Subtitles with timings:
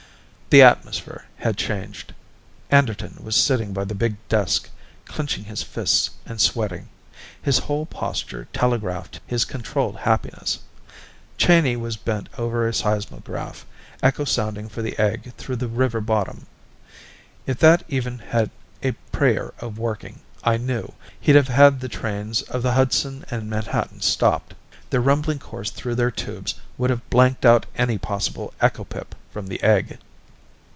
[0.53, 2.13] The atmosphere had changed.
[2.69, 4.69] Anderton was sitting by the big desk,
[5.05, 6.89] clenching his fists and sweating;
[7.41, 10.59] his whole posture telegraphed his controlled helplessness.
[11.37, 13.65] Cheyney was bent over a seismograph,
[14.03, 16.47] echo sounding for the egg through the river bottom.
[17.45, 18.51] If that even had
[18.83, 23.31] a prayer of working, I knew, he'd have had the trains of the Hudson &
[23.31, 24.53] Manhattan stopped;
[24.89, 29.47] their rumbling course through their tubes would have blanked out any possible echo pip from
[29.47, 29.97] the egg.